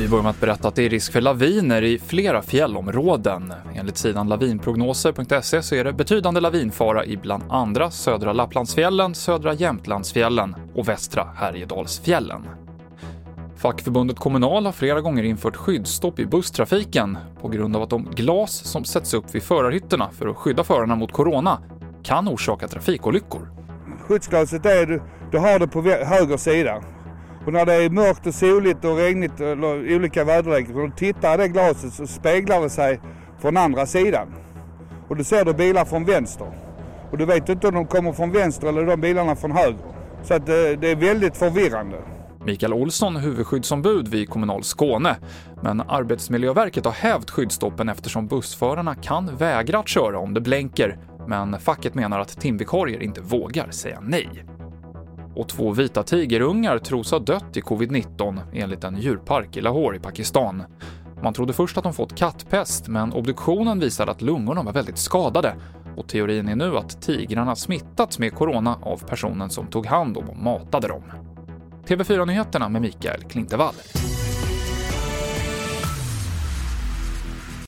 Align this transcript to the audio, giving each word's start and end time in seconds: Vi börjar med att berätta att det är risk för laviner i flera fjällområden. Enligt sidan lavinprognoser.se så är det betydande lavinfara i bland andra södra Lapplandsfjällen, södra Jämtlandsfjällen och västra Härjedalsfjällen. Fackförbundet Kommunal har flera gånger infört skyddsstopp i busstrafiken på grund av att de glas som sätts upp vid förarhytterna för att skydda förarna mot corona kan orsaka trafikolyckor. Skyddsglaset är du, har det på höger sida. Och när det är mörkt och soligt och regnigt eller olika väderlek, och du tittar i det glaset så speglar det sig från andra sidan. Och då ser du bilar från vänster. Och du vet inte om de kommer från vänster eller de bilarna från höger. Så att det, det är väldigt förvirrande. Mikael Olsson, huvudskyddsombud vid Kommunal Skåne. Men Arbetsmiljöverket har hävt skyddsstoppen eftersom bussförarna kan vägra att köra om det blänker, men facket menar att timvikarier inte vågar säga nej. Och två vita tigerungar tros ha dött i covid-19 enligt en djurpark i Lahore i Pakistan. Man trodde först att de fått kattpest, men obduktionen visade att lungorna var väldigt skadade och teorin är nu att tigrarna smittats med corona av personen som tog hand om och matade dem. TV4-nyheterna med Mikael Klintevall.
Vi 0.00 0.08
börjar 0.08 0.22
med 0.22 0.30
att 0.30 0.40
berätta 0.40 0.68
att 0.68 0.74
det 0.74 0.82
är 0.82 0.88
risk 0.88 1.12
för 1.12 1.20
laviner 1.20 1.82
i 1.82 1.98
flera 1.98 2.42
fjällområden. 2.42 3.52
Enligt 3.74 3.96
sidan 3.96 4.28
lavinprognoser.se 4.28 5.62
så 5.62 5.74
är 5.74 5.84
det 5.84 5.92
betydande 5.92 6.40
lavinfara 6.40 7.04
i 7.04 7.16
bland 7.16 7.42
andra 7.48 7.90
södra 7.90 8.32
Lapplandsfjällen, 8.32 9.14
södra 9.14 9.54
Jämtlandsfjällen 9.54 10.56
och 10.74 10.88
västra 10.88 11.24
Härjedalsfjällen. 11.36 12.42
Fackförbundet 13.56 14.18
Kommunal 14.18 14.66
har 14.66 14.72
flera 14.72 15.00
gånger 15.00 15.22
infört 15.22 15.56
skyddsstopp 15.56 16.18
i 16.18 16.26
busstrafiken 16.26 17.18
på 17.40 17.48
grund 17.48 17.76
av 17.76 17.82
att 17.82 17.90
de 17.90 18.04
glas 18.04 18.52
som 18.52 18.84
sätts 18.84 19.14
upp 19.14 19.34
vid 19.34 19.42
förarhytterna 19.42 20.10
för 20.10 20.28
att 20.28 20.36
skydda 20.36 20.64
förarna 20.64 20.96
mot 20.96 21.12
corona 21.12 21.58
kan 22.02 22.28
orsaka 22.28 22.68
trafikolyckor. 22.68 23.48
Skyddsglaset 24.00 24.66
är 24.66 25.19
du, 25.30 25.38
har 25.38 25.58
det 25.58 25.68
på 25.68 25.82
höger 25.82 26.36
sida. 26.36 26.82
Och 27.46 27.52
när 27.52 27.66
det 27.66 27.74
är 27.74 27.90
mörkt 27.90 28.26
och 28.26 28.34
soligt 28.34 28.84
och 28.84 28.96
regnigt 28.96 29.40
eller 29.40 29.96
olika 29.96 30.24
väderlek, 30.24 30.68
och 30.68 30.82
du 30.82 30.90
tittar 30.96 31.34
i 31.34 31.36
det 31.36 31.48
glaset 31.48 31.92
så 31.92 32.06
speglar 32.06 32.62
det 32.62 32.70
sig 32.70 33.00
från 33.38 33.56
andra 33.56 33.86
sidan. 33.86 34.28
Och 35.08 35.16
då 35.16 35.24
ser 35.24 35.44
du 35.44 35.54
bilar 35.54 35.84
från 35.84 36.04
vänster. 36.04 36.46
Och 37.10 37.18
du 37.18 37.24
vet 37.24 37.48
inte 37.48 37.68
om 37.68 37.74
de 37.74 37.86
kommer 37.86 38.12
från 38.12 38.32
vänster 38.32 38.66
eller 38.66 38.86
de 38.86 39.00
bilarna 39.00 39.36
från 39.36 39.52
höger. 39.52 39.78
Så 40.22 40.34
att 40.34 40.46
det, 40.46 40.76
det 40.76 40.90
är 40.90 40.96
väldigt 40.96 41.36
förvirrande. 41.36 41.96
Mikael 42.44 42.72
Olsson, 42.72 43.16
huvudskyddsombud 43.16 44.08
vid 44.08 44.30
Kommunal 44.30 44.62
Skåne. 44.62 45.16
Men 45.62 45.80
Arbetsmiljöverket 45.80 46.84
har 46.84 46.92
hävt 46.92 47.30
skyddsstoppen 47.30 47.88
eftersom 47.88 48.26
bussförarna 48.26 48.94
kan 48.94 49.36
vägra 49.36 49.78
att 49.78 49.88
köra 49.88 50.18
om 50.18 50.34
det 50.34 50.40
blänker, 50.40 50.98
men 51.28 51.58
facket 51.60 51.94
menar 51.94 52.20
att 52.20 52.40
timvikarier 52.40 53.02
inte 53.02 53.20
vågar 53.20 53.70
säga 53.70 53.98
nej. 54.02 54.44
Och 55.40 55.48
två 55.48 55.72
vita 55.72 56.02
tigerungar 56.02 56.78
tros 56.78 57.10
ha 57.10 57.18
dött 57.18 57.56
i 57.56 57.60
covid-19 57.60 58.40
enligt 58.52 58.84
en 58.84 58.98
djurpark 58.98 59.56
i 59.56 59.60
Lahore 59.60 59.96
i 59.96 60.00
Pakistan. 60.00 60.62
Man 61.22 61.32
trodde 61.32 61.52
först 61.52 61.76
att 61.78 61.84
de 61.84 61.92
fått 61.92 62.16
kattpest, 62.16 62.88
men 62.88 63.12
obduktionen 63.12 63.80
visade 63.80 64.10
att 64.10 64.22
lungorna 64.22 64.62
var 64.62 64.72
väldigt 64.72 64.98
skadade 64.98 65.56
och 65.96 66.08
teorin 66.08 66.48
är 66.48 66.56
nu 66.56 66.76
att 66.76 67.02
tigrarna 67.02 67.56
smittats 67.56 68.18
med 68.18 68.34
corona 68.34 68.78
av 68.82 68.96
personen 68.96 69.50
som 69.50 69.66
tog 69.66 69.86
hand 69.86 70.16
om 70.16 70.30
och 70.30 70.36
matade 70.36 70.88
dem. 70.88 71.02
TV4-nyheterna 71.86 72.68
med 72.68 72.82
Mikael 72.82 73.22
Klintevall. 73.22 73.74